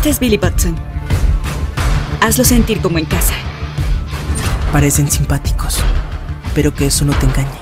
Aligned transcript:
Este 0.00 0.08
es 0.08 0.18
Billy 0.18 0.38
Batson. 0.38 0.74
Hazlo 2.22 2.42
sentir 2.42 2.80
como 2.80 2.98
en 2.98 3.04
casa. 3.04 3.34
Parecen 4.72 5.10
simpáticos, 5.10 5.76
pero 6.54 6.74
que 6.74 6.86
eso 6.86 7.04
no 7.04 7.12
te 7.12 7.26
engañe. 7.26 7.60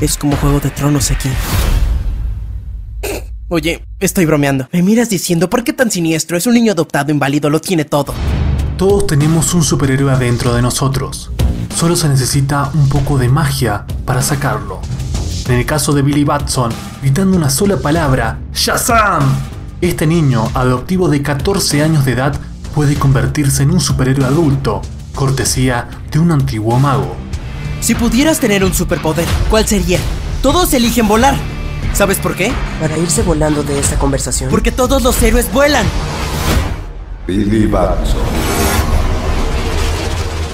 Es 0.00 0.16
como 0.16 0.36
Juego 0.36 0.58
de 0.58 0.70
Tronos 0.70 1.12
aquí. 1.12 1.28
Oye, 3.46 3.84
estoy 4.00 4.26
bromeando. 4.26 4.68
Me 4.72 4.82
miras 4.82 5.10
diciendo, 5.10 5.48
¿por 5.48 5.62
qué 5.62 5.72
tan 5.72 5.92
siniestro? 5.92 6.36
Es 6.36 6.48
un 6.48 6.54
niño 6.54 6.72
adoptado, 6.72 7.12
inválido, 7.12 7.50
lo 7.50 7.60
tiene 7.60 7.84
todo. 7.84 8.14
Todos 8.76 9.06
tenemos 9.06 9.54
un 9.54 9.62
superhéroe 9.62 10.10
adentro 10.10 10.54
de 10.54 10.62
nosotros. 10.62 11.30
Solo 11.72 11.94
se 11.94 12.08
necesita 12.08 12.68
un 12.74 12.88
poco 12.88 13.16
de 13.16 13.28
magia 13.28 13.86
para 14.04 14.22
sacarlo. 14.22 14.80
En 15.46 15.54
el 15.54 15.64
caso 15.64 15.92
de 15.92 16.02
Billy 16.02 16.24
Batson, 16.24 16.72
gritando 17.00 17.36
una 17.36 17.48
sola 17.48 17.76
palabra, 17.76 18.40
¡Shazam! 18.52 19.55
Este 19.82 20.06
niño, 20.06 20.48
adoptivo 20.54 21.10
de 21.10 21.20
14 21.20 21.82
años 21.82 22.06
de 22.06 22.12
edad, 22.12 22.34
puede 22.74 22.94
convertirse 22.94 23.62
en 23.62 23.72
un 23.72 23.80
superhéroe 23.80 24.24
adulto, 24.24 24.80
cortesía 25.14 25.86
de 26.10 26.18
un 26.18 26.32
antiguo 26.32 26.78
mago. 26.78 27.14
Si 27.80 27.94
pudieras 27.94 28.40
tener 28.40 28.64
un 28.64 28.72
superpoder, 28.72 29.26
¿cuál 29.50 29.66
sería? 29.66 29.98
Todos 30.42 30.72
eligen 30.72 31.06
volar. 31.06 31.36
¿Sabes 31.92 32.18
por 32.18 32.34
qué? 32.36 32.52
Para 32.80 32.96
irse 32.96 33.22
volando 33.22 33.62
de 33.62 33.78
esta 33.78 33.98
conversación. 33.98 34.50
Porque 34.50 34.72
todos 34.72 35.02
los 35.02 35.22
héroes 35.22 35.52
vuelan. 35.52 35.84
Billy 37.26 37.66
Batson. 37.66 38.22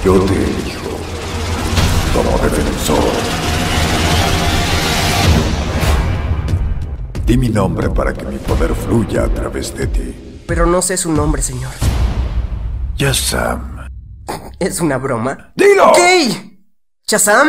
Yo 0.05 0.19
te 0.21 0.72
Di 7.33 7.39
mi 7.39 7.49
nombre 7.49 7.89
para 7.89 8.13
que 8.13 8.27
mi 8.27 8.37
poder 8.37 8.75
fluya 8.75 9.25
a 9.25 9.29
través 9.29 9.75
de 9.75 9.87
ti. 9.87 10.43
Pero 10.47 10.67
no 10.67 10.83
sé 10.83 10.99
su 10.99 11.11
nombre, 11.11 11.41
señor. 11.41 11.73
Shazam. 12.95 13.89
¿Es 14.59 14.83
una 14.83 14.99
broma? 14.99 15.51
¡Dilo! 15.57 15.89
¡Ok! 15.89 15.99
¿Shazam? 17.07 17.49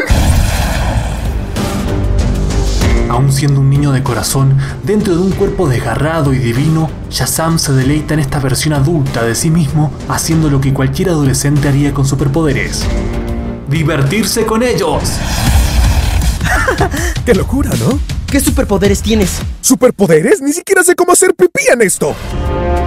Aún 3.10 3.30
siendo 3.34 3.60
un 3.60 3.70
niño 3.70 3.92
de 3.92 4.02
corazón, 4.02 4.58
dentro 4.84 5.18
de 5.18 5.22
un 5.22 5.32
cuerpo 5.32 5.68
desgarrado 5.68 6.34
y 6.34 6.38
divino, 6.38 6.90
Shazam 7.10 7.60
se 7.60 7.74
deleita 7.74 8.14
en 8.14 8.22
esta 8.22 8.40
versión 8.40 8.76
adulta 8.76 9.26
de 9.26 9.36
sí 9.36 9.50
mismo, 9.50 9.92
haciendo 10.08 10.50
lo 10.50 10.62
que 10.62 10.74
cualquier 10.74 11.10
adolescente 11.10 11.68
haría 11.68 11.94
con 11.94 12.06
superpoderes. 12.06 12.86
¡Divertirse 13.68 14.46
con 14.46 14.64
ellos! 14.64 15.04
¡Qué 17.26 17.36
locura, 17.36 17.72
¿no? 17.78 18.13
¿Qué 18.34 18.40
superpoderes 18.40 19.04
tienes? 19.04 19.44
¿Superpoderes? 19.62 20.42
Ni 20.42 20.54
siquiera 20.54 20.82
sé 20.82 20.96
cómo 20.96 21.12
hacer 21.12 21.36
pipí 21.36 21.66
en 21.72 21.84
esto. 21.84 22.16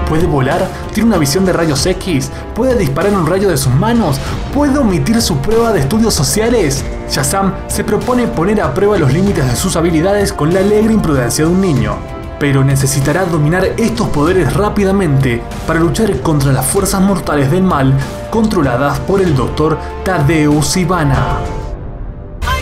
Puede 0.08 0.26
volar, 0.26 0.68
tiene 0.92 1.10
una 1.10 1.18
visión 1.18 1.44
de 1.44 1.52
rayos 1.52 1.86
X, 1.86 2.32
puede 2.52 2.76
disparar 2.76 3.12
un 3.12 3.28
rayo 3.28 3.48
de 3.48 3.56
sus 3.56 3.72
manos, 3.72 4.16
puede 4.52 4.76
omitir 4.76 5.22
su 5.22 5.36
prueba 5.36 5.72
de 5.72 5.78
estudios 5.78 6.14
sociales. 6.14 6.84
Shazam 7.08 7.54
se 7.68 7.84
propone 7.84 8.26
poner 8.26 8.60
a 8.60 8.74
prueba 8.74 8.98
los 8.98 9.12
límites 9.12 9.48
de 9.48 9.54
sus 9.54 9.76
habilidades 9.76 10.32
con 10.32 10.52
la 10.52 10.58
alegre 10.58 10.92
imprudencia 10.92 11.44
de 11.44 11.50
un 11.52 11.60
niño. 11.60 11.94
Pero 12.40 12.64
necesitará 12.64 13.24
dominar 13.24 13.66
estos 13.76 14.08
poderes 14.08 14.52
rápidamente 14.52 15.40
para 15.64 15.78
luchar 15.78 16.22
contra 16.22 16.52
las 16.52 16.66
fuerzas 16.66 17.00
mortales 17.00 17.52
del 17.52 17.62
mal 17.62 17.96
controladas 18.32 18.98
por 18.98 19.20
el 19.22 19.36
Dr. 19.36 19.78
Tadeusz 20.02 20.76
Ivana. 20.76 21.38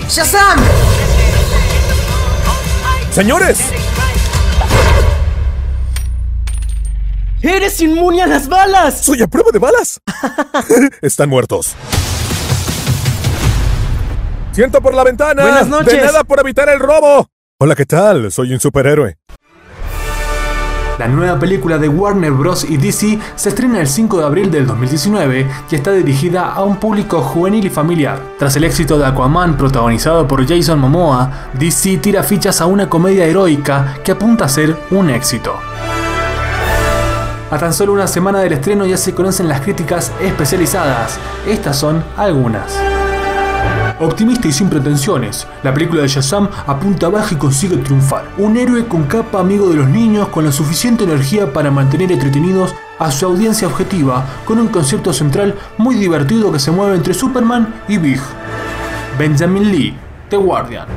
¡Shazam! 0.07 0.59
Señores, 3.15 3.61
¡Eres 7.43 7.81
inmune 7.81 8.21
a 8.23 8.27
las 8.27 8.49
balas! 8.49 9.03
soy 9.05 9.23
a 9.23 9.29
prueba 9.29 9.53
de 9.53 9.61
balas. 9.61 10.01
Están 11.01 11.29
muertos. 11.29 11.77
Siento 14.51 14.81
por 14.81 14.95
la 14.95 15.05
ventana. 15.05 15.43
Buenas 15.43 15.69
noches. 15.69 15.95
De 15.95 16.01
nada 16.01 16.25
por 16.25 16.41
evitar 16.41 16.69
el 16.69 16.81
robo. 16.81 17.29
Hola, 17.61 17.77
¿qué 17.77 17.87
tal? 17.87 18.33
Soy 18.33 18.53
un 18.53 18.59
superhéroe. 18.59 19.17
La 20.99 21.09
nueva 21.09 21.39
película 21.41 21.77
de 21.79 21.89
Warner 21.89 22.31
Bros. 22.31 22.65
y 22.65 22.77
DC 22.77 23.19
se 23.35 23.49
estrena 23.49 23.81
el 23.81 23.89
5 23.89 24.19
de 24.19 24.25
abril 24.25 24.51
del 24.51 24.65
2019 24.65 25.51
y 25.69 25.75
está 25.75 25.91
dirigida 25.91 26.53
a 26.53 26.63
un 26.63 26.77
público 26.77 27.21
juvenil 27.21 27.67
y 27.67 27.71
familiar. 27.71 28.21
Tras 28.39 28.55
el 28.55 28.63
éxito 28.63 28.97
de 28.97 29.05
Aquaman 29.05 29.57
protagonizado 29.57 30.29
por 30.29 30.47
Jason 30.47 30.79
Momoa, 30.79 31.51
DC 31.55 31.99
tira 31.99 32.23
fichas 32.23 32.61
a 32.61 32.67
una 32.67 32.89
comedia 32.89 33.27
heroica 33.27 33.97
que 34.05 34.13
apunta 34.13 34.45
a 34.45 34.49
ser 34.49 34.77
un 34.93 35.11
éxito. 35.11 35.55
A 37.51 37.59
tan 37.59 37.73
solo 37.73 37.93
una 37.93 38.07
semana 38.07 38.39
del 38.39 38.53
estreno 38.53 38.87
ya 38.87 38.97
se 38.97 39.15
conocen 39.15 39.49
las 39.49 39.63
críticas 39.63 40.13
especializadas. 40.21 41.19
Estas 41.47 41.77
son 41.77 42.05
algunas. 42.17 42.73
Optimista 44.01 44.49
y 44.49 44.53
sin 44.53 44.69
pretensiones, 44.69 45.47
la 45.63 45.73
película 45.73 46.03
de 46.03 46.09
Shazam 46.09 46.49
apunta 46.67 47.09
baja 47.09 47.33
y 47.33 47.39
consigue 47.39 47.77
triunfar. 47.77 48.25
Un 48.39 48.57
héroe 48.57 48.87
con 48.87 49.05
capa 49.05 49.39
amigo 49.39 49.69
de 49.69 49.77
los 49.77 49.89
niños 49.89 50.29
con 50.29 50.45
la 50.45 50.51
suficiente 50.51 51.05
energía 51.05 51.53
para 51.53 51.71
mantener 51.71 52.11
entretenidos 52.11 52.75
a 52.99 53.13
su 53.13 53.25
audiencia 53.25 53.69
objetiva, 53.69 54.27
con 54.47 54.59
un 54.59 54.67
concepto 54.67 55.13
central 55.13 55.55
muy 55.79 55.95
divertido 55.95 56.51
que 56.51 56.59
se 56.59 56.73
mueve 56.73 56.97
entre 56.97 57.15
Superman 57.15 57.73
y 57.87 57.99
Big. 57.99 58.21
Benjamin 59.17 59.71
Lee, 59.71 59.97
The 60.29 60.39
Guardian. 60.39 60.89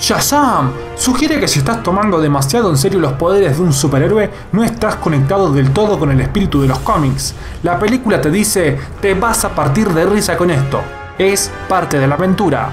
Shazam 0.00 0.72
sugiere 0.94 1.38
que 1.38 1.48
si 1.48 1.58
estás 1.58 1.82
tomando 1.82 2.20
demasiado 2.20 2.70
en 2.70 2.78
serio 2.78 3.00
los 3.00 3.12
poderes 3.14 3.58
de 3.58 3.62
un 3.62 3.74
superhéroe, 3.74 4.30
no 4.52 4.64
estás 4.64 4.96
conectado 4.96 5.52
del 5.52 5.70
todo 5.72 5.98
con 5.98 6.10
el 6.10 6.22
espíritu 6.22 6.62
de 6.62 6.68
los 6.68 6.78
cómics. 6.78 7.34
La 7.62 7.78
película 7.78 8.18
te 8.18 8.30
dice, 8.30 8.78
te 9.02 9.12
vas 9.12 9.44
a 9.44 9.54
partir 9.54 9.90
de 9.90 10.06
risa 10.06 10.38
con 10.38 10.50
esto. 10.50 10.80
Es 11.18 11.50
parte 11.66 11.98
de 11.98 12.06
la 12.06 12.14
aventura. 12.14 12.68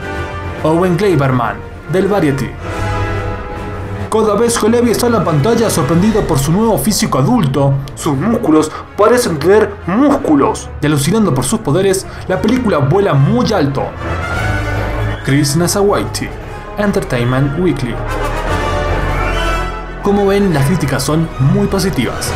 Owen 0.64 0.98
Kleiberman, 0.98 1.56
del 1.94 2.08
Variety. 2.08 2.50
Cada 4.12 4.36
vez 4.36 4.60
que 4.60 4.68
Levi 4.68 4.92
está 4.92 5.08
en 5.08 5.14
la 5.14 5.24
pantalla 5.24 5.70
sorprendido 5.70 6.22
por 6.28 6.38
su 6.38 6.52
nuevo 6.52 6.78
físico 6.78 7.20
adulto, 7.20 7.74
sus 7.96 8.18
músculos 8.18 8.70
parecen 8.98 9.40
tener 9.40 9.74
músculos. 9.88 10.70
Y 10.82 10.88
alucinando 10.88 11.34
por 11.34 11.46
sus 11.46 11.62
poderes, 11.62 12.06
la 12.28 12.42
película 12.42 12.80
vuela 12.80 13.14
muy 13.14 13.54
alto. 13.54 13.84
Chris 15.24 15.56
Nasawaiti, 15.56 16.28
Entertainment 16.78 17.58
Weekly. 17.58 17.96
Como 20.04 20.26
ven, 20.26 20.54
las 20.54 20.66
críticas 20.66 21.02
son 21.02 21.30
muy 21.40 21.68
positivas. 21.68 22.30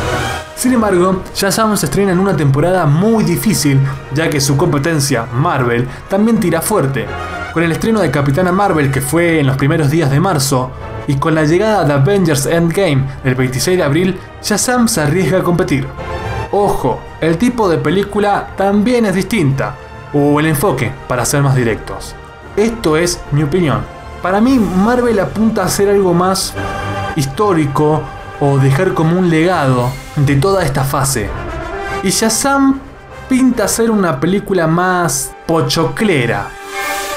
Sin 0.58 0.72
embargo, 0.72 1.22
Shazam 1.36 1.76
se 1.76 1.86
estrena 1.86 2.10
en 2.10 2.18
una 2.18 2.36
temporada 2.36 2.84
muy 2.84 3.22
difícil, 3.22 3.78
ya 4.12 4.28
que 4.28 4.40
su 4.40 4.56
competencia, 4.56 5.24
Marvel, 5.32 5.86
también 6.08 6.40
tira 6.40 6.60
fuerte. 6.60 7.06
Con 7.54 7.62
el 7.62 7.70
estreno 7.70 8.00
de 8.00 8.10
Capitana 8.10 8.50
Marvel 8.50 8.90
que 8.90 9.00
fue 9.00 9.38
en 9.38 9.46
los 9.46 9.56
primeros 9.56 9.88
días 9.88 10.10
de 10.10 10.18
marzo, 10.18 10.72
y 11.06 11.14
con 11.14 11.36
la 11.36 11.44
llegada 11.44 11.84
de 11.84 11.92
Avengers 11.92 12.46
Endgame 12.46 13.04
el 13.22 13.36
26 13.36 13.78
de 13.78 13.84
abril, 13.84 14.18
Shazam 14.42 14.88
se 14.88 15.00
arriesga 15.00 15.38
a 15.38 15.44
competir. 15.44 15.86
Ojo, 16.50 16.98
el 17.20 17.38
tipo 17.38 17.68
de 17.68 17.78
película 17.78 18.48
también 18.56 19.06
es 19.06 19.14
distinta, 19.14 19.76
o 20.12 20.40
el 20.40 20.46
enfoque, 20.46 20.90
para 21.06 21.24
ser 21.24 21.40
más 21.40 21.54
directos. 21.54 22.16
Esto 22.56 22.96
es 22.96 23.20
mi 23.30 23.44
opinión. 23.44 23.82
Para 24.20 24.40
mí, 24.40 24.58
Marvel 24.58 25.20
apunta 25.20 25.62
a 25.62 25.66
hacer 25.66 25.88
algo 25.88 26.14
más 26.14 26.52
histórico 27.14 28.02
o 28.40 28.58
dejar 28.58 28.92
como 28.92 29.16
un 29.20 29.30
legado 29.30 29.92
de 30.26 30.36
toda 30.36 30.64
esta 30.64 30.84
fase. 30.84 31.28
Y 32.02 32.10
Shazam 32.10 32.80
pinta 33.28 33.68
ser 33.68 33.90
una 33.90 34.18
película 34.20 34.66
más 34.66 35.32
pochoclera. 35.46 36.48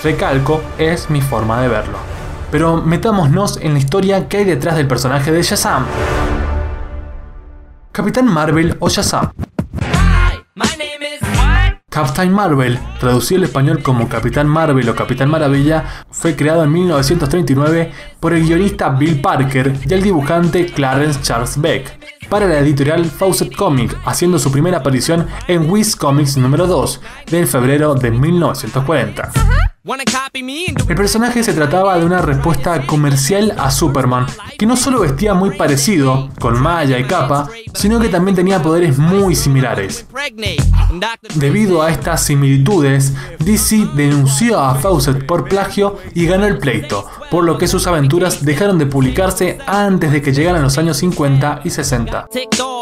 Recalco, 0.03 0.61
es 0.77 1.09
mi 1.09 1.21
forma 1.21 1.61
de 1.61 1.67
verlo. 1.67 1.97
Pero 2.51 2.77
metámonos 2.77 3.57
en 3.57 3.73
la 3.73 3.79
historia 3.79 4.27
que 4.27 4.37
hay 4.37 4.45
detrás 4.45 4.75
del 4.75 4.87
personaje 4.87 5.31
de 5.31 5.41
Shazam. 5.41 5.85
Capitán 7.91 8.25
Marvel 8.25 8.75
o 8.79 8.89
Shazam. 8.89 9.31
Captain 11.91 12.31
Marvel, 12.31 12.79
traducido 13.01 13.39
al 13.39 13.43
español 13.43 13.83
como 13.83 14.07
Capitán 14.07 14.47
Marvel 14.47 14.87
o 14.87 14.95
Capitán 14.95 15.29
Maravilla, 15.29 15.83
fue 16.09 16.37
creado 16.37 16.63
en 16.63 16.71
1939 16.71 17.91
por 18.21 18.33
el 18.33 18.45
guionista 18.45 18.89
Bill 18.89 19.19
Parker 19.19 19.75
y 19.85 19.93
el 19.93 20.01
dibujante 20.01 20.67
Clarence 20.67 21.21
Charles 21.21 21.59
Beck 21.59 22.20
para 22.31 22.47
la 22.47 22.59
editorial 22.59 23.05
Fawcett 23.05 23.53
Comics, 23.53 23.93
haciendo 24.05 24.39
su 24.39 24.53
primera 24.53 24.77
aparición 24.77 25.27
en 25.49 25.69
Wiz 25.69 25.97
Comics 25.97 26.37
número 26.37 26.65
2 26.65 27.01
de 27.29 27.45
febrero 27.45 27.93
de 27.93 28.09
1940. 28.09 29.31
El 29.83 30.95
personaje 30.95 31.43
se 31.43 31.53
trataba 31.53 31.97
de 31.97 32.05
una 32.05 32.21
respuesta 32.21 32.85
comercial 32.85 33.53
a 33.57 33.69
Superman, 33.69 34.27
que 34.57 34.65
no 34.65 34.77
solo 34.77 35.01
vestía 35.01 35.33
muy 35.33 35.57
parecido, 35.57 36.29
con 36.39 36.61
malla 36.61 36.97
y 36.99 37.03
capa, 37.03 37.49
sino 37.73 37.99
que 37.99 38.07
también 38.07 38.35
tenía 38.35 38.61
poderes 38.61 38.97
muy 38.97 39.35
similares. 39.35 40.05
Debido 41.35 41.81
a 41.81 41.91
estas 41.91 42.23
similitudes, 42.23 43.13
DC 43.39 43.89
denunció 43.93 44.57
a 44.57 44.75
Fawcett 44.75 45.25
por 45.25 45.49
plagio 45.49 45.97
y 46.13 46.27
ganó 46.27 46.45
el 46.47 46.59
pleito, 46.59 47.09
por 47.31 47.45
lo 47.45 47.57
que 47.57 47.69
sus 47.69 47.87
aventuras 47.87 48.43
dejaron 48.43 48.77
de 48.77 48.85
publicarse 48.85 49.57
antes 49.65 50.11
de 50.11 50.21
que 50.21 50.33
llegaran 50.33 50.61
los 50.61 50.77
años 50.77 50.97
50 50.97 51.61
y 51.63 51.69
60. 51.69 52.27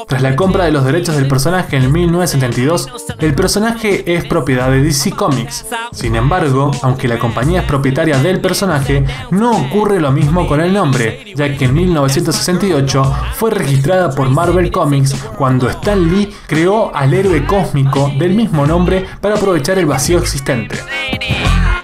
Tras 0.07 0.21
la 0.23 0.35
compra 0.35 0.65
de 0.65 0.71
los 0.71 0.83
derechos 0.83 1.15
del 1.15 1.27
personaje 1.27 1.77
en 1.77 1.91
1972, 1.91 2.89
el 3.19 3.35
personaje 3.35 4.15
es 4.15 4.25
propiedad 4.25 4.71
de 4.71 4.81
DC 4.81 5.11
Comics. 5.11 5.67
Sin 5.91 6.15
embargo, 6.15 6.71
aunque 6.81 7.07
la 7.07 7.19
compañía 7.19 7.61
es 7.61 7.67
propietaria 7.67 8.17
del 8.17 8.41
personaje, 8.41 9.05
no 9.29 9.51
ocurre 9.51 9.99
lo 9.99 10.11
mismo 10.11 10.47
con 10.47 10.61
el 10.61 10.73
nombre, 10.73 11.31
ya 11.35 11.55
que 11.55 11.65
en 11.65 11.75
1968 11.75 13.15
fue 13.35 13.51
registrada 13.51 14.09
por 14.09 14.31
Marvel 14.31 14.71
Comics 14.71 15.13
cuando 15.37 15.69
Stan 15.69 16.11
Lee 16.11 16.33
creó 16.47 16.93
al 16.95 17.13
héroe 17.13 17.45
cósmico 17.45 18.11
del 18.17 18.33
mismo 18.33 18.65
nombre 18.65 19.05
para 19.21 19.35
aprovechar 19.35 19.77
el 19.77 19.85
vacío 19.85 20.17
existente. 20.17 20.77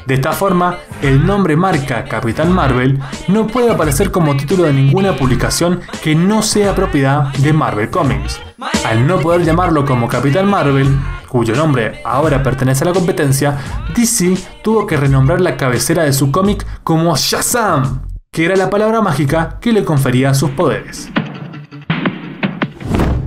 De 0.05 0.13
esta 0.13 0.33
forma, 0.33 0.77
el 1.01 1.25
nombre 1.25 1.55
marca 1.55 2.03
Capitán 2.05 2.51
Marvel 2.51 2.99
no 3.27 3.47
puede 3.47 3.71
aparecer 3.71 4.11
como 4.11 4.37
título 4.37 4.63
de 4.63 4.73
ninguna 4.73 5.15
publicación 5.15 5.81
que 6.03 6.13
no 6.13 6.43
sea 6.43 6.75
propiedad 6.75 7.33
de 7.37 7.53
Marvel 7.53 7.89
Comics. 7.89 8.39
Al 8.85 9.07
no 9.07 9.19
poder 9.19 9.43
llamarlo 9.43 9.83
como 9.83 10.07
Capitán 10.07 10.47
Marvel, 10.47 10.87
cuyo 11.27 11.55
nombre 11.55 12.01
ahora 12.05 12.43
pertenece 12.43 12.83
a 12.83 12.87
la 12.87 12.93
competencia, 12.93 13.57
DC 13.95 14.37
tuvo 14.63 14.85
que 14.85 14.95
renombrar 14.95 15.41
la 15.41 15.57
cabecera 15.57 16.03
de 16.03 16.13
su 16.13 16.31
cómic 16.31 16.65
como 16.83 17.15
Shazam, 17.17 18.03
que 18.31 18.45
era 18.45 18.55
la 18.55 18.69
palabra 18.69 19.01
mágica 19.01 19.57
que 19.59 19.73
le 19.73 19.83
confería 19.83 20.35
sus 20.35 20.51
poderes. 20.51 21.09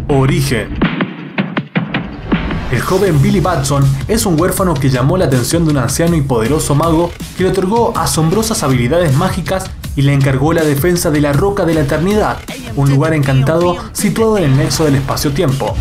Origen 0.07 0.88
el 2.71 2.81
joven 2.81 3.21
Billy 3.23 3.41
Batson 3.41 3.85
es 4.09 4.27
un 4.27 4.39
huérfano 4.39 4.75
que 4.75 4.91
llamó 4.91 5.17
la 5.17 5.25
atención 5.25 5.65
de 5.65 5.71
un 5.71 5.79
anciano 5.79 6.17
y 6.17 6.23
poderoso 6.23 6.75
mago 6.75 7.11
que 7.37 7.45
le 7.45 7.51
otorgó 7.51 7.97
asombrosas 7.97 8.63
habilidades 8.63 9.15
mágicas 9.15 9.71
y 9.97 10.03
le 10.03 10.13
encargó 10.13 10.53
la 10.53 10.63
defensa 10.63 11.11
de 11.11 11.21
la 11.21 11.33
Roca 11.33 11.65
de 11.65 11.75
la 11.75 11.81
Eternidad, 11.81 12.37
un 12.77 12.91
lugar 12.91 13.15
encantado 13.15 13.77
situado 13.93 14.39
en 14.39 14.45
el 14.45 14.57
nexo 14.57 14.85
del 14.85 14.97
espacio-tiempo. 14.97 15.75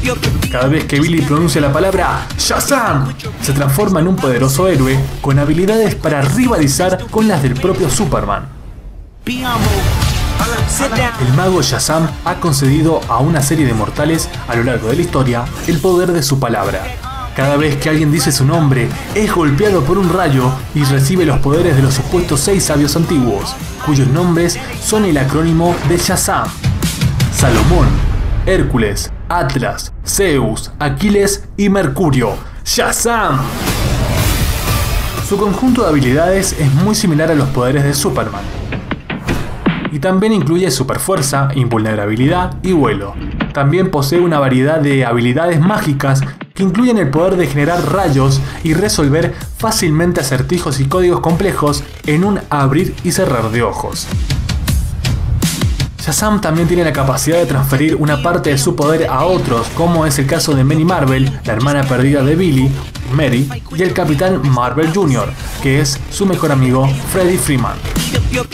Cada 0.51 0.68
vez 0.68 0.86
que 0.86 1.00
Billy 1.00 1.22
pronuncia 1.22 1.62
la 1.62 1.72
palabra 1.72 2.25
Shazam, 2.38 3.13
se 3.42 3.54
transforma 3.54 4.00
en 4.00 4.07
un 4.07 4.16
poderoso 4.16 4.68
héroe 4.68 4.98
con 5.22 5.38
habilidades 5.38 5.94
para 5.94 6.22
rivalizar 6.22 7.06
con 7.12 7.28
las 7.28 7.44
del 7.44 7.54
propio 7.54 7.90
Superman. 7.90 8.48
El 11.19 11.34
mago 11.34 11.62
Shazam 11.62 12.07
ha 12.24 12.36
concedido 12.36 13.01
a 13.10 13.19
una 13.19 13.42
serie 13.42 13.66
de 13.66 13.74
mortales 13.74 14.30
a 14.48 14.56
lo 14.56 14.63
largo 14.63 14.89
de 14.89 14.95
la 14.95 15.01
historia 15.01 15.45
el 15.68 15.80
poder 15.80 16.12
de 16.12 16.22
su 16.22 16.39
palabra. 16.39 16.84
Cada 17.36 17.56
vez 17.56 17.75
que 17.78 17.89
alguien 17.89 18.12
dice 18.12 18.31
su 18.31 18.45
nombre, 18.45 18.88
es 19.13 19.34
golpeado 19.34 19.84
por 19.84 19.98
un 19.98 20.10
rayo 20.10 20.51
y 20.74 20.84
recibe 20.84 21.25
los 21.25 21.39
poderes 21.39 21.75
de 21.75 21.84
los 21.84 21.94
supuestos 21.94 22.39
seis 22.39 22.63
sabios 22.63 22.95
antiguos, 22.95 23.56
cuyos 23.86 24.07
nombres 24.07 24.60
son 24.81 25.06
el 25.06 25.18
acrónimo 25.18 25.75
de 25.88 25.98
Shazam. 25.98 26.48
Salomón, 27.31 27.88
Hércules, 28.45 29.12
Atlas, 29.30 29.94
Zeus, 30.06 30.72
Aquiles 30.80 31.44
y 31.57 31.69
Mercurio. 31.69 32.36
¡Shazam! 32.66 33.40
Su 35.28 35.38
conjunto 35.38 35.83
de 35.83 35.90
habilidades 35.90 36.56
es 36.57 36.74
muy 36.74 36.95
similar 36.95 37.30
a 37.30 37.36
los 37.36 37.50
poderes 37.50 37.83
de 37.83 37.94
Superman, 37.94 38.42
y 39.92 40.00
también 40.00 40.34
incluye 40.34 40.69
superfuerza, 40.72 41.50
invulnerabilidad 41.56 42.57
y 42.63 42.74
vuelo. 42.74 43.13
También 43.54 43.92
posee 43.92 44.19
una 44.19 44.39
variedad 44.39 44.80
de 44.80 45.06
habilidades 45.06 45.60
mágicas 45.60 46.22
que 46.54 46.63
incluyen 46.63 46.98
el 46.98 47.10
poder 47.10 47.36
de 47.36 47.48
generar 47.48 47.94
rayos 47.94 48.42
y 48.63 48.74
resolver 48.74 49.34
fácilmente 49.57 50.22
acertijos 50.22 50.80
y 50.80 50.86
códigos 50.86 51.22
complejos 51.22 51.84
en 52.06 52.24
un 52.24 52.39
abrir 52.50 52.95
y 53.04 53.12
cerrar 53.12 53.51
de 53.51 53.63
ojos. 53.63 54.07
Shazam 56.07 56.40
también 56.40 56.69
tiene 56.69 56.86
la 56.86 56.94
capacidad 56.94 57.38
de 57.38 57.45
transferir 57.45 57.95
una 57.95 58.24
parte 58.24 58.50
de 58.50 58.57
su 58.57 58.78
poder 58.78 59.07
a 59.07 59.25
otros, 59.25 59.68
como 59.75 60.06
es 60.06 60.18
el 60.19 60.25
caso 60.25 60.56
de 60.56 60.63
Manny 60.63 60.86
Marvel, 60.86 61.30
la 61.44 61.51
hermana 61.51 61.83
perdida 61.83 62.24
de 62.24 62.36
Billy, 62.36 62.72
Mary, 63.12 63.50
y 63.75 63.83
el 63.83 63.92
Capitán 63.92 64.42
Marvel 64.50 64.94
Jr., 64.94 65.30
que 65.62 65.81
es 65.81 66.00
su 66.10 66.25
mejor 66.25 66.54
amigo 66.54 66.88
Freddy 67.12 67.38
Freeman. 67.38 67.75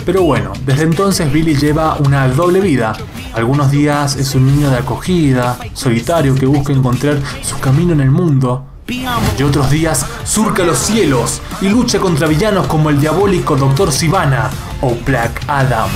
Pero 0.06 0.24
bueno, 0.24 0.54
desde 0.66 0.84
entonces 0.84 1.32
Billy 1.32 1.56
lleva 1.56 1.96
una 1.96 2.28
doble 2.28 2.62
vida. 2.62 2.94
Algunos 3.34 3.72
días 3.72 4.16
es 4.16 4.36
un 4.36 4.46
niño 4.46 4.70
de 4.70 4.78
acogida, 4.78 5.58
solitario 5.74 6.36
que 6.36 6.46
busca 6.46 6.72
encontrar 6.72 7.20
su 7.42 7.60
camino 7.60 7.94
en 7.94 8.02
el 8.02 8.12
mundo. 8.12 8.66
Y 8.88 9.44
otros 9.44 9.70
días 9.72 10.06
surca 10.24 10.64
los 10.64 10.78
cielos 10.78 11.42
y 11.62 11.70
lucha 11.70 12.00
contra 12.00 12.28
villanos 12.28 12.68
como 12.68 12.90
el 12.90 13.00
diabólico 13.00 13.56
Dr. 13.56 13.92
Sivana 13.92 14.50
o 14.82 14.96
Black 15.06 15.42
Adam. 15.48 15.90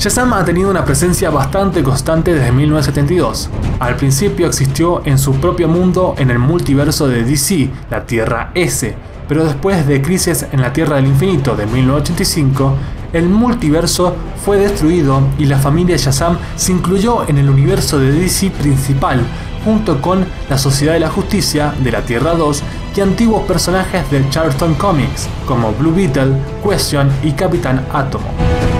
Shazam 0.00 0.32
ha 0.32 0.44
tenido 0.46 0.70
una 0.70 0.82
presencia 0.84 1.28
bastante 1.28 1.82
constante 1.82 2.32
desde 2.32 2.52
1972. 2.52 3.50
Al 3.80 3.96
principio 3.96 4.46
existió 4.46 5.02
en 5.04 5.18
su 5.18 5.34
propio 5.34 5.68
mundo 5.68 6.14
en 6.16 6.30
el 6.30 6.38
multiverso 6.38 7.06
de 7.06 7.22
DC, 7.22 7.68
la 7.90 8.06
Tierra 8.06 8.50
S, 8.54 8.96
pero 9.30 9.44
después 9.44 9.86
de 9.86 10.02
Crisis 10.02 10.44
en 10.50 10.60
la 10.60 10.72
Tierra 10.72 10.96
del 10.96 11.06
Infinito 11.06 11.54
de 11.54 11.64
1985, 11.64 12.74
el 13.12 13.28
multiverso 13.28 14.16
fue 14.44 14.56
destruido 14.56 15.22
y 15.38 15.44
la 15.44 15.56
familia 15.56 15.96
Shazam 15.96 16.36
se 16.56 16.72
incluyó 16.72 17.28
en 17.28 17.38
el 17.38 17.48
universo 17.48 18.00
de 18.00 18.10
DC 18.10 18.50
principal, 18.50 19.22
junto 19.64 20.02
con 20.02 20.26
la 20.48 20.58
Sociedad 20.58 20.94
de 20.94 20.98
la 20.98 21.10
Justicia 21.10 21.72
de 21.80 21.92
la 21.92 22.00
Tierra 22.02 22.34
2 22.34 22.60
y 22.96 23.00
antiguos 23.02 23.44
personajes 23.44 24.10
del 24.10 24.28
Charlton 24.30 24.74
Comics, 24.74 25.28
como 25.46 25.74
Blue 25.74 25.94
Beetle, 25.94 26.34
Question 26.68 27.08
y 27.22 27.30
Capitán 27.30 27.86
Átomo. 27.92 28.26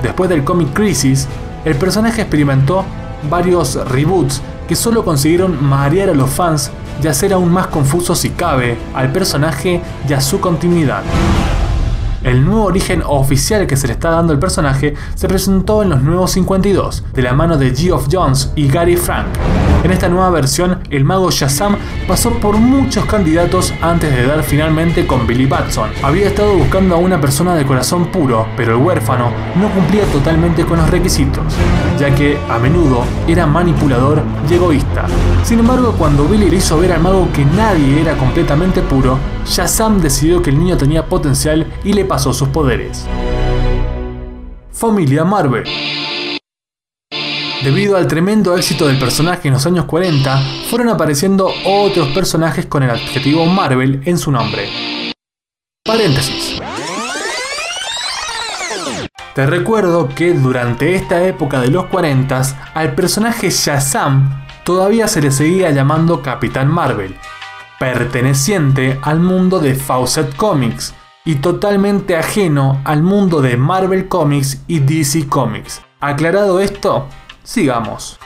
Después 0.03 0.29
del 0.29 0.43
Comic 0.43 0.73
Crisis, 0.73 1.29
el 1.65 1.77
personaje 1.77 2.23
experimentó 2.23 2.85
varios 3.31 3.77
reboots 3.89 4.43
que 4.67 4.75
solo 4.75 5.05
consiguieron 5.05 5.65
marear 5.65 6.11
a 6.11 6.15
los 6.15 6.29
fans 6.29 6.73
y 7.03 7.09
hacer 7.09 7.33
aún 7.33 7.53
más 7.53 7.69
confuso 7.69 8.15
si 8.15 8.31
cabe 8.31 8.77
al 8.95 9.13
personaje 9.13 9.81
y 10.09 10.13
a 10.13 10.21
su 10.21 10.41
continuidad. 10.41 11.03
El 12.23 12.45
nuevo 12.45 12.65
origen 12.65 13.03
oficial 13.07 13.67
que 13.67 13.77
se 13.77 13.87
le 13.87 13.95
está 13.95 14.11
dando 14.11 14.33
al 14.33 14.39
personaje 14.39 14.95
se 15.15 15.27
presentó 15.29 15.83
en 15.83 15.91
los 15.91 16.03
nuevos 16.03 16.33
52, 16.33 17.05
de 17.15 17.23
la 17.23 17.33
mano 17.33 17.57
de 17.57 17.75
Geoff 17.75 18.09
Jones 18.11 18.53
y 18.57 18.69
Gary 18.69 18.97
Frank. 18.97 19.29
En 19.83 19.93
esta 19.93 20.11
nueva 20.11 20.29
versión, 20.29 20.81
el 20.91 21.05
mago 21.05 21.31
Shazam 21.31 21.77
pasó 22.07 22.31
por 22.33 22.59
muchos 22.59 23.07
candidatos 23.07 23.73
antes 23.81 24.15
de 24.15 24.27
dar 24.27 24.43
finalmente 24.43 25.07
con 25.07 25.27
Billy 25.27 25.47
Batson. 25.47 25.89
Había 26.03 26.27
estado 26.29 26.55
buscando 26.55 26.95
a 26.95 26.99
una 26.99 27.19
persona 27.19 27.55
de 27.55 27.65
corazón 27.65 28.07
puro, 28.07 28.47
pero 28.59 28.77
el 28.77 28.83
huérfano 28.83 29.31
no 29.57 29.71
cumplía 29.71 30.05
totalmente 30.13 30.67
con 30.67 30.79
los 30.79 30.91
requisitos, 30.91 31.45
ya 31.99 32.15
que 32.15 32.39
a 32.51 32.59
menudo 32.59 33.05
era 33.27 33.47
manipulador 33.47 34.23
y 34.51 34.55
egoísta. 34.55 35.07
Sin 35.45 35.61
embargo, 35.61 35.95
cuando 35.97 36.25
Billy 36.25 36.51
le 36.51 36.57
hizo 36.57 36.79
ver 36.79 36.93
al 36.93 37.01
mago 37.01 37.29
que 37.33 37.47
nadie 37.47 38.03
era 38.03 38.19
completamente 38.19 38.83
puro, 38.83 39.19
Shazam 39.47 40.03
decidió 40.03 40.43
que 40.43 40.51
el 40.51 40.59
niño 40.59 40.77
tenía 40.77 41.07
potencial 41.07 41.67
y 41.85 41.95
le 41.95 42.05
pasó 42.05 42.35
sus 42.35 42.49
poderes. 42.49 43.07
Familia 44.73 45.25
Marvel 45.25 45.65
Debido 47.63 47.99
al 47.99 48.07
tremendo 48.07 48.57
éxito 48.57 48.87
del 48.87 48.99
personaje 48.99 49.49
en 49.49 49.55
los 49.55 49.67
años 49.67 49.85
40, 49.85 50.43
fueron 50.71 50.89
apareciendo 50.89 51.51
otros 51.67 52.09
personajes 52.09 52.65
con 52.65 52.83
el 52.83 52.89
adjetivo 52.89 53.45
Marvel 53.45 54.01
en 54.07 54.17
su 54.17 54.33
nombre. 54.33 54.67
Paréntesis. 55.85 56.59
Te 59.35 59.47
recuerdo 59.47 60.09
que 60.09 60.33
durante 60.33 60.95
esta 60.95 61.23
época 61.27 61.61
de 61.61 61.69
los 61.69 61.87
40 61.87 62.41
al 62.73 62.95
personaje 62.95 63.51
Shazam 63.51 64.47
todavía 64.65 65.07
se 65.07 65.21
le 65.21 65.31
seguía 65.31 65.71
llamando 65.71 66.23
Capitán 66.23 66.69
Marvel, 66.69 67.15
perteneciente 67.79 68.99
al 69.03 69.21
mundo 69.21 69.59
de 69.59 69.75
Fawcett 69.75 70.35
Comics 70.35 70.95
y 71.27 71.37
totalmente 71.37 72.17
ajeno 72.17 72.81
al 72.85 73.03
mundo 73.03 73.43
de 73.43 73.59
Marvel 73.59 74.09
Comics 74.09 74.63
y 74.67 74.81
DC 74.81 75.29
Comics. 75.29 75.83
Aclarado 76.01 76.61
esto, 76.61 77.07
sigamos. 77.45 78.19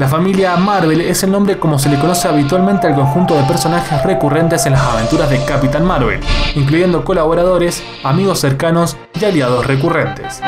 La 0.00 0.08
familia 0.08 0.56
Marvel 0.56 1.02
es 1.02 1.22
el 1.24 1.30
nombre 1.30 1.58
como 1.58 1.78
se 1.78 1.90
le 1.90 1.98
conoce 1.98 2.26
habitualmente 2.26 2.86
al 2.86 2.94
conjunto 2.94 3.34
de 3.34 3.42
personajes 3.42 4.02
recurrentes 4.02 4.64
en 4.64 4.72
las 4.72 4.80
aventuras 4.80 5.28
de 5.28 5.44
Capitán 5.44 5.84
Marvel, 5.84 6.20
incluyendo 6.54 7.04
colaboradores, 7.04 7.82
amigos 8.02 8.40
cercanos 8.40 8.96
y 9.20 9.26
aliados 9.26 9.66
recurrentes. 9.66 10.40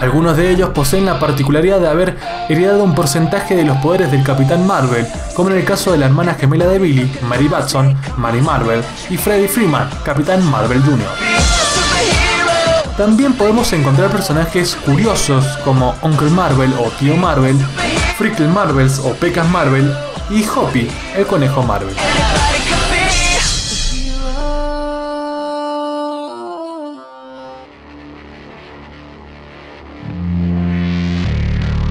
Algunos 0.00 0.36
de 0.36 0.50
ellos 0.50 0.68
poseen 0.70 1.06
la 1.06 1.18
particularidad 1.18 1.80
de 1.80 1.88
haber 1.88 2.18
heredado 2.50 2.84
un 2.84 2.94
porcentaje 2.94 3.56
de 3.56 3.64
los 3.64 3.78
poderes 3.78 4.12
del 4.12 4.22
Capitán 4.22 4.66
Marvel, 4.66 5.06
como 5.34 5.48
en 5.48 5.56
el 5.56 5.64
caso 5.64 5.90
de 5.90 5.98
la 5.98 6.06
hermana 6.06 6.34
gemela 6.34 6.66
de 6.66 6.78
Billy, 6.78 7.10
Mary 7.26 7.48
Batson, 7.48 7.96
Mary 8.18 8.42
Marvel, 8.42 8.82
y 9.08 9.16
Freddie 9.16 9.48
Freeman, 9.48 9.88
Capitán 10.04 10.44
Marvel 10.44 10.82
Jr. 10.82 11.47
También 12.98 13.34
podemos 13.34 13.72
encontrar 13.72 14.10
personajes 14.10 14.74
curiosos 14.74 15.46
como 15.64 15.94
Uncle 16.02 16.30
Marvel 16.30 16.72
o 16.80 16.90
Tío 16.98 17.16
Marvel, 17.16 17.56
Frickle 18.16 18.48
Marvels 18.48 18.98
o 18.98 19.12
Pecas 19.12 19.48
Marvel 19.50 19.88
y 20.30 20.44
Hoppy, 20.44 20.90
el 21.16 21.24
conejo 21.24 21.62
Marvel. 21.62 21.94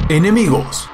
Enemigos. 0.09 0.89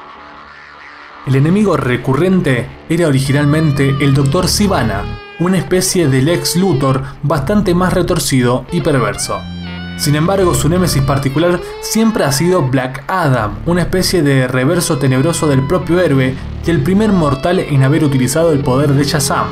El 1.26 1.38
enemigo 1.38 1.76
recurrente 1.76 2.68
era 2.88 3.08
originalmente 3.08 3.90
el 4.00 4.14
Dr. 4.14 4.48
Sivana, 4.48 5.22
una 5.40 5.58
especie 5.58 6.08
de 6.08 6.22
Lex 6.22 6.56
Luthor 6.56 7.02
bastante 7.24 7.74
más 7.74 7.94
retorcido 7.94 8.68
y 8.72 8.82
perverso. 8.82 9.42
Sin 9.98 10.16
embargo, 10.16 10.54
su 10.54 10.70
némesis 10.70 11.02
particular 11.04 11.62
siempre 11.82 12.24
ha 12.24 12.32
sido 12.32 12.64
Black 12.64 13.04
Adam, 13.08 13.60
una 13.66 13.82
especie 13.82 14.22
de 14.22 14.48
reverso 14.48 14.98
tenebroso 14.98 15.48
del 15.48 15.66
propio 15.66 16.00
héroe 16.00 16.36
y 16.66 16.70
el 16.70 16.82
primer 16.82 17.12
mortal 17.12 17.60
en 17.60 17.84
haber 17.84 18.04
utilizado 18.04 18.52
el 18.52 18.60
poder 18.60 18.94
de 18.94 19.04
Shazam. 19.04 19.48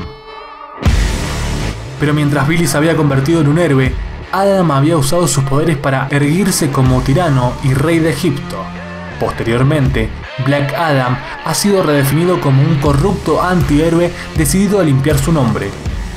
Pero 2.00 2.14
mientras 2.14 2.48
Billy 2.48 2.68
se 2.68 2.78
había 2.78 2.98
convertido 2.98 3.42
en 3.42 3.48
un 3.48 3.60
héroe, 3.60 3.94
Adam 4.32 4.72
había 4.72 4.98
usado 4.98 5.28
sus 5.28 5.44
poderes 5.44 5.78
para 5.78 6.08
erguirse 6.10 6.72
como 6.72 7.02
tirano 7.02 7.54
y 7.64 7.74
rey 7.74 8.00
de 8.00 8.10
Egipto. 8.10 8.58
Posteriormente, 9.20 10.10
Black 10.46 10.74
Adam 10.74 11.16
ha 11.46 11.54
sido 11.54 11.84
redefinido 11.84 12.42
como 12.42 12.64
un 12.64 12.78
corrupto 12.80 13.42
antihéroe 13.42 14.12
decidido 14.36 14.80
a 14.80 14.84
limpiar 14.84 15.20
su 15.20 15.32
nombre. 15.32 15.70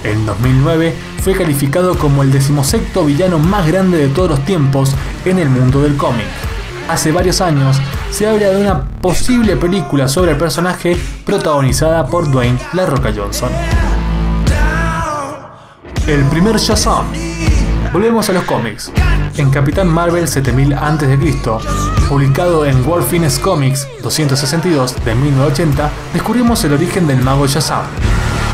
En 0.05 0.27
2009 0.27 0.95
fue 1.23 1.35
calificado 1.35 1.99
como 1.99 2.23
el 2.23 2.31
decimosexto 2.31 3.05
villano 3.05 3.39
más 3.39 3.67
grande 3.67 3.97
de 3.99 4.09
todos 4.09 4.31
los 4.31 4.45
tiempos 4.45 4.95
en 5.25 5.39
el 5.39 5.49
mundo 5.49 5.81
del 5.81 5.97
cómic. 5.97 6.27
Hace 6.89 7.11
varios 7.11 7.41
años 7.41 7.81
se 8.11 8.29
habla 8.29 8.51
de 8.51 8.61
una 8.61 8.85
posible 8.85 9.57
película 9.57 10.07
sobre 10.07 10.33
el 10.33 10.37
personaje 10.37 10.97
protagonizada 11.25 12.07
por 12.07 12.31
Dwayne 12.31 12.59
La 12.75 12.85
Roca 12.85 13.11
Johnson. 13.17 13.51
El 16.07 16.23
primer 16.25 16.59
Shazam. 16.59 17.07
Volvemos 17.91 18.29
a 18.29 18.35
los 18.35 18.45
cómics. 18.45 18.93
En 19.39 19.51
Capitán 19.51 19.89
Marvel 19.89 20.29
7000 20.29 20.75
a.C., 20.75 21.19
publicado 22.09 22.67
en 22.67 22.87
World 22.87 23.07
Finest 23.07 23.41
Comics 23.41 23.89
262 24.03 25.03
de 25.03 25.15
1980, 25.15 25.91
descubrimos 26.13 26.63
el 26.65 26.75
origen 26.75 27.07
del 27.07 27.23
mago 27.23 27.47
Shazam. 27.47 27.85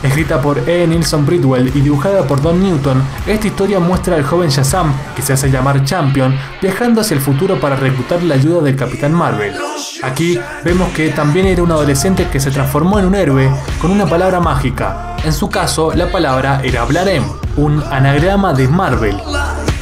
Escrita 0.02 0.40
por 0.40 0.66
E. 0.66 0.86
Nilsson 0.86 1.26
Bridwell 1.26 1.68
y 1.74 1.82
dibujada 1.82 2.26
por 2.26 2.40
Don 2.40 2.62
Newton, 2.62 3.02
esta 3.26 3.46
historia 3.46 3.80
muestra 3.80 4.16
al 4.16 4.24
joven 4.24 4.48
Shazam, 4.48 4.94
que 5.14 5.20
se 5.20 5.34
hace 5.34 5.50
llamar 5.50 5.84
Champion, 5.84 6.34
viajando 6.62 7.02
hacia 7.02 7.14
el 7.14 7.20
futuro 7.20 7.60
para 7.60 7.76
reclutar 7.76 8.22
la 8.22 8.36
ayuda 8.36 8.62
del 8.62 8.76
Capitán 8.76 9.12
Marvel. 9.12 9.54
Aquí 10.02 10.38
vemos 10.64 10.88
que 10.94 11.10
también 11.10 11.46
era 11.46 11.62
un 11.62 11.70
adolescente 11.70 12.28
que 12.28 12.40
se 12.40 12.50
transformó 12.50 12.98
en 12.98 13.04
un 13.04 13.14
héroe 13.14 13.50
con 13.78 13.90
una 13.90 14.06
palabra 14.06 14.40
mágica. 14.40 15.16
En 15.22 15.34
su 15.34 15.50
caso, 15.50 15.92
la 15.94 16.10
palabra 16.10 16.62
era 16.64 16.84
Blarem, 16.86 17.24
un 17.56 17.82
anagrama 17.90 18.54
de 18.54 18.68
Marvel. 18.68 19.18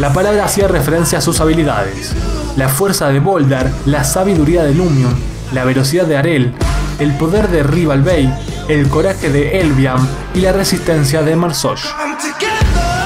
La 0.00 0.12
palabra 0.12 0.46
hacía 0.46 0.66
referencia 0.66 1.18
a 1.18 1.20
sus 1.20 1.40
habilidades. 1.40 2.12
La 2.56 2.68
fuerza 2.68 3.08
de 3.10 3.20
Boldar, 3.20 3.70
la 3.86 4.02
sabiduría 4.02 4.64
de 4.64 4.74
Lumion, 4.74 5.14
la 5.52 5.64
velocidad 5.64 6.06
de 6.06 6.16
Arel, 6.16 6.54
el 6.98 7.16
poder 7.16 7.48
de 7.48 7.62
Rival 7.62 8.02
Bay, 8.02 8.32
el 8.68 8.88
coraje 8.88 9.30
de 9.30 9.60
Elviam 9.60 10.06
y 10.34 10.40
la 10.42 10.52
resistencia 10.52 11.22
de 11.22 11.34
Marsosh. 11.34 11.86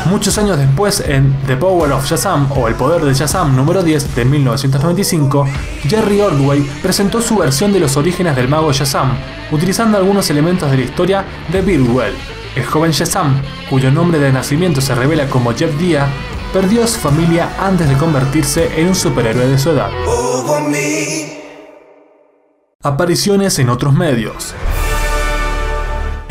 Muchos 0.06 0.36
años 0.36 0.58
después, 0.58 1.00
en 1.06 1.36
The 1.46 1.56
Power 1.56 1.92
of 1.92 2.04
Shazam 2.04 2.50
o 2.52 2.66
El 2.66 2.74
Poder 2.74 3.02
de 3.02 3.14
Shazam 3.14 3.54
número 3.54 3.82
10 3.82 4.16
de 4.16 4.24
1995, 4.24 5.46
Jerry 5.88 6.20
Ordway 6.20 6.60
presentó 6.82 7.22
su 7.22 7.36
versión 7.36 7.72
de 7.72 7.78
los 7.78 7.96
orígenes 7.96 8.34
del 8.34 8.48
mago 8.48 8.72
Shazam, 8.72 9.16
utilizando 9.52 9.96
algunos 9.96 10.28
elementos 10.30 10.70
de 10.70 10.78
la 10.78 10.82
historia 10.82 11.24
de 11.52 11.62
Birdwell. 11.62 12.14
El 12.56 12.66
joven 12.66 12.90
Shazam, 12.90 13.40
cuyo 13.70 13.92
nombre 13.92 14.18
de 14.18 14.32
nacimiento 14.32 14.80
se 14.80 14.94
revela 14.94 15.28
como 15.28 15.54
Jeff 15.54 15.78
Dia, 15.78 16.08
perdió 16.52 16.82
a 16.82 16.88
su 16.88 16.98
familia 16.98 17.50
antes 17.60 17.88
de 17.88 17.96
convertirse 17.96 18.80
en 18.80 18.88
un 18.88 18.94
superhéroe 18.94 19.46
de 19.46 19.58
su 19.58 19.70
edad. 19.70 19.90
Apariciones 22.82 23.58
en 23.60 23.70
otros 23.70 23.94
medios. 23.94 24.54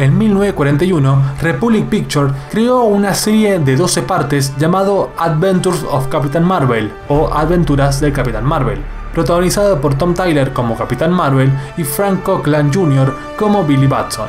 En 0.01 0.17
1941, 0.17 1.35
Republic 1.43 1.85
Pictures 1.85 2.33
creó 2.49 2.85
una 2.85 3.13
serie 3.13 3.59
de 3.59 3.75
12 3.75 4.01
partes 4.01 4.51
llamado 4.57 5.11
Adventures 5.15 5.83
of 5.91 6.07
Captain 6.07 6.43
Marvel 6.43 6.91
o 7.07 7.31
Aventuras 7.31 8.01
del 8.01 8.11
Capitán 8.11 8.43
Marvel, 8.43 8.81
protagonizada 9.13 9.79
por 9.79 9.93
Tom 9.93 10.15
Tyler 10.15 10.53
como 10.53 10.75
Capitán 10.75 11.13
Marvel 11.13 11.51
y 11.77 11.83
Frank 11.83 12.23
Cochran 12.23 12.73
Jr. 12.73 13.15
como 13.37 13.63
Billy 13.63 13.85
Batson. 13.85 14.27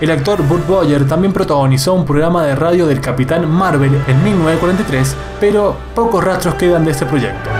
El 0.00 0.12
actor 0.12 0.40
Burt 0.44 0.68
Boyer 0.68 1.04
también 1.08 1.32
protagonizó 1.32 1.94
un 1.94 2.04
programa 2.04 2.44
de 2.44 2.54
radio 2.54 2.86
del 2.86 3.00
Capitán 3.00 3.50
Marvel 3.50 4.00
en 4.06 4.22
1943, 4.22 5.16
pero 5.40 5.76
pocos 5.96 6.22
rastros 6.22 6.54
quedan 6.54 6.84
de 6.84 6.92
este 6.92 7.06
proyecto. 7.06 7.57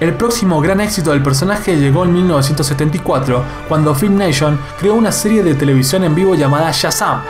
El 0.00 0.14
próximo 0.14 0.60
gran 0.60 0.80
éxito 0.80 1.10
del 1.10 1.24
personaje 1.24 1.74
llegó 1.74 2.04
en 2.04 2.12
1974, 2.12 3.42
cuando 3.68 3.96
Film 3.96 4.16
Nation 4.16 4.56
creó 4.78 4.94
una 4.94 5.10
serie 5.10 5.42
de 5.42 5.56
televisión 5.56 6.04
en 6.04 6.14
vivo 6.14 6.36
llamada 6.36 6.70
Shazam. 6.70 7.22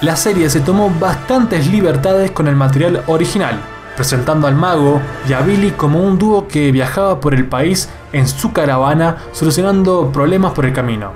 La 0.00 0.16
serie 0.16 0.48
se 0.48 0.60
tomó 0.60 0.90
bastantes 0.98 1.66
libertades 1.66 2.30
con 2.30 2.48
el 2.48 2.56
material 2.56 3.02
original, 3.08 3.60
presentando 3.94 4.46
al 4.46 4.54
mago 4.54 5.02
y 5.28 5.34
a 5.34 5.42
Billy 5.42 5.72
como 5.72 6.00
un 6.00 6.18
dúo 6.18 6.48
que 6.48 6.72
viajaba 6.72 7.20
por 7.20 7.34
el 7.34 7.46
país 7.46 7.90
en 8.14 8.26
su 8.26 8.54
caravana 8.54 9.18
solucionando 9.32 10.10
problemas 10.10 10.52
por 10.52 10.64
el 10.64 10.72
camino. 10.72 11.12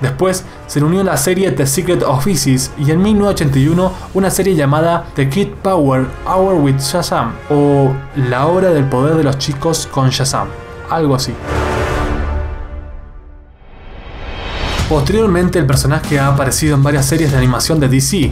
Después 0.00 0.44
se 0.66 0.80
le 0.80 0.86
unió 0.86 1.02
la 1.04 1.16
serie 1.16 1.50
The 1.50 1.66
Secret 1.66 2.02
of 2.02 2.26
Isis 2.26 2.70
y 2.78 2.90
en 2.90 3.02
1981 3.02 3.92
una 4.14 4.30
serie 4.30 4.54
llamada 4.54 5.06
The 5.14 5.28
Kid 5.28 5.48
Power 5.62 6.06
Hour 6.26 6.54
with 6.54 6.78
Shazam 6.78 7.32
o 7.50 7.92
La 8.28 8.46
hora 8.46 8.70
del 8.70 8.84
poder 8.84 9.16
de 9.16 9.24
los 9.24 9.38
chicos 9.38 9.88
con 9.90 10.10
Shazam, 10.10 10.48
algo 10.90 11.14
así. 11.14 11.32
Posteriormente 14.88 15.58
el 15.58 15.66
personaje 15.66 16.18
ha 16.18 16.28
aparecido 16.28 16.74
en 16.74 16.82
varias 16.82 17.06
series 17.06 17.32
de 17.32 17.38
animación 17.38 17.80
de 17.80 17.88
DC, 17.88 18.30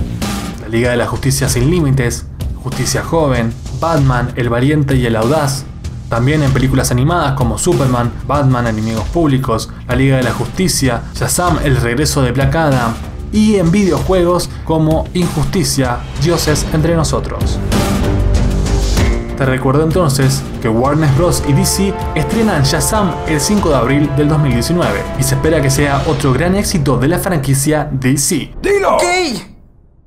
La 0.60 0.68
Liga 0.68 0.90
de 0.90 0.96
la 0.96 1.06
Justicia 1.06 1.48
sin 1.48 1.70
Límites, 1.70 2.26
Justicia 2.62 3.02
Joven, 3.02 3.52
Batman, 3.80 4.32
El 4.36 4.50
Valiente 4.50 4.94
y 4.94 5.06
el 5.06 5.16
Audaz, 5.16 5.64
también 6.12 6.42
en 6.42 6.52
películas 6.52 6.90
animadas 6.90 7.32
como 7.32 7.56
Superman, 7.56 8.12
Batman, 8.26 8.66
Enemigos 8.66 9.08
Públicos, 9.08 9.70
La 9.88 9.96
Liga 9.96 10.18
de 10.18 10.22
la 10.22 10.34
Justicia, 10.34 11.04
Shazam, 11.14 11.60
El 11.64 11.74
Regreso 11.76 12.20
de 12.20 12.32
Black 12.32 12.54
Adam, 12.54 12.92
y 13.32 13.56
en 13.56 13.70
videojuegos 13.70 14.50
como 14.66 15.08
Injusticia, 15.14 16.00
Dioses 16.22 16.66
entre 16.74 16.96
nosotros. 16.96 17.58
Te 19.38 19.46
recuerdo 19.46 19.84
entonces 19.84 20.42
que 20.60 20.68
Warner 20.68 21.08
Bros. 21.12 21.42
y 21.48 21.54
DC 21.54 21.94
estrenan 22.14 22.62
Shazam 22.62 23.14
el 23.26 23.40
5 23.40 23.70
de 23.70 23.74
abril 23.74 24.10
del 24.14 24.28
2019 24.28 25.02
y 25.18 25.22
se 25.22 25.36
espera 25.36 25.62
que 25.62 25.70
sea 25.70 26.04
otro 26.06 26.34
gran 26.34 26.54
éxito 26.56 26.98
de 26.98 27.08
la 27.08 27.20
franquicia 27.20 27.88
DC. 27.90 28.52
¡Dilo! 28.60 28.96
Ok. 28.96 29.02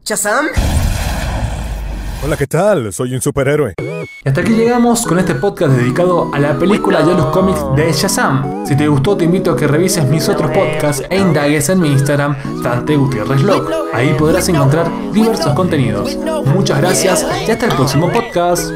¿Shazam? 0.03 0.45
Hola, 2.23 2.37
¿qué 2.37 2.45
tal? 2.45 2.93
Soy 2.93 3.15
un 3.15 3.21
superhéroe. 3.21 3.73
Y 4.23 4.29
hasta 4.29 4.41
aquí 4.41 4.53
llegamos 4.53 5.05
con 5.05 5.19
este 5.19 5.35
podcast 5.35 5.73
dedicado 5.73 6.31
a 6.33 6.39
la 6.39 6.57
película 6.57 7.01
y 7.01 7.09
a 7.09 7.13
los 7.13 7.27
cómics 7.27 7.59
de 7.75 7.91
Shazam. 7.93 8.65
Si 8.65 8.75
te 8.75 8.87
gustó, 8.87 9.15
te 9.15 9.25
invito 9.25 9.51
a 9.51 9.55
que 9.55 9.67
revises 9.67 10.07
mis 10.07 10.27
otros 10.27 10.51
podcasts 10.51 11.03
e 11.09 11.17
indagues 11.17 11.69
en 11.69 11.79
mi 11.79 11.89
Instagram, 11.89 12.35
Dante 12.63 12.95
Gutiérrez 12.95 13.43
Log. 13.43 13.69
Ahí 13.93 14.15
podrás 14.17 14.49
encontrar 14.49 14.89
diversos 15.11 15.53
contenidos. 15.53 16.17
Muchas 16.45 16.79
gracias 16.79 17.25
y 17.47 17.51
hasta 17.51 17.67
el 17.67 17.75
próximo 17.75 18.11
podcast. 18.11 18.71